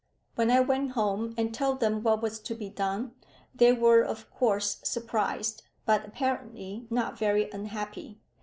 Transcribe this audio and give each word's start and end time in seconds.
When 0.33 0.49
I 0.49 0.61
went 0.61 0.93
home 0.93 1.35
and 1.37 1.53
told 1.53 1.79
them 1.79 2.01
what 2.01 2.23
was 2.23 2.39
to 2.39 2.55
be 2.55 2.71
done, 2.71 3.11
they 3.53 3.71
were 3.71 4.01
of 4.01 4.31
course 4.31 4.79
surprised, 4.83 5.61
but 5.85 6.03
apparently 6.07 6.87
not 6.89 7.19
very 7.19 7.51
unhappy. 7.51 8.19